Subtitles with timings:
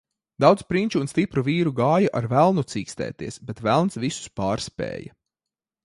[0.43, 5.19] Daudz prinču un stipru vīru gāja ar velnu cīkstēties, bet velns visus pārspēja.